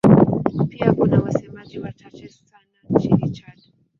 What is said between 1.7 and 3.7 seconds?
wachache sana nchini Chad.